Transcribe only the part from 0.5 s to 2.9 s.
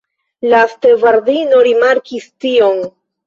La stevardino rimarkis tion.